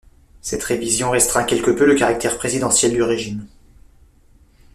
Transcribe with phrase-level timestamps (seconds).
[0.41, 3.45] Cette révision restreint quelque peu le caractère présidentiel du régime.